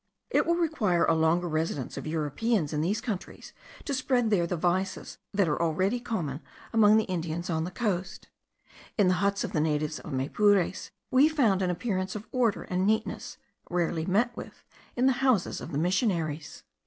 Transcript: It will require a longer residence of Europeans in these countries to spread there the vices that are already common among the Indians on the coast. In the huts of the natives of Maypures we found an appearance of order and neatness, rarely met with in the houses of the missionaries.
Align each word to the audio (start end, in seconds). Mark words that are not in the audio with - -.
It 0.31 0.47
will 0.47 0.55
require 0.55 1.05
a 1.05 1.13
longer 1.13 1.47
residence 1.47 1.95
of 1.95 2.07
Europeans 2.07 2.73
in 2.73 2.81
these 2.81 3.01
countries 3.01 3.53
to 3.85 3.93
spread 3.93 4.31
there 4.31 4.47
the 4.47 4.57
vices 4.57 5.19
that 5.31 5.47
are 5.47 5.61
already 5.61 5.99
common 5.99 6.41
among 6.73 6.97
the 6.97 7.03
Indians 7.03 7.51
on 7.51 7.65
the 7.65 7.69
coast. 7.69 8.27
In 8.97 9.09
the 9.09 9.13
huts 9.21 9.43
of 9.43 9.51
the 9.51 9.61
natives 9.61 9.99
of 9.99 10.11
Maypures 10.11 10.89
we 11.11 11.29
found 11.29 11.61
an 11.61 11.69
appearance 11.69 12.15
of 12.15 12.27
order 12.31 12.63
and 12.63 12.83
neatness, 12.83 13.37
rarely 13.69 14.07
met 14.07 14.35
with 14.35 14.63
in 14.95 15.05
the 15.05 15.13
houses 15.21 15.61
of 15.61 15.71
the 15.71 15.77
missionaries. 15.77 16.63